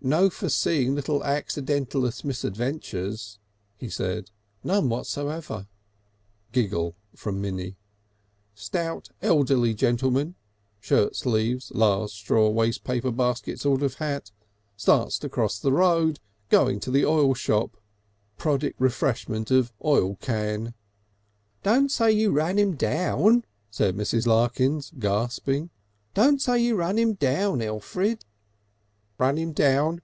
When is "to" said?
15.18-15.28, 16.78-16.92